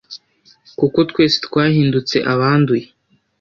[0.79, 2.85] “Kuko twese twahindutse abanduye